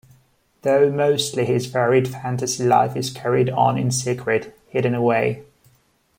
Though 0.63 0.89
mostly 0.91 1.45
his 1.45 1.67
varied 1.67 2.07
fantasy 2.07 2.63
life 2.63 2.95
is 2.95 3.11
carried 3.13 3.51
on 3.51 3.77
in 3.77 3.91
secret, 3.91 4.57
hidden 4.71 4.95
away. 4.95 5.43